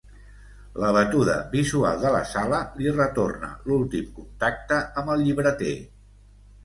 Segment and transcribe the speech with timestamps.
[0.83, 5.77] La batuda visual de la sala li retorna l'últim contacte amb el llibreter.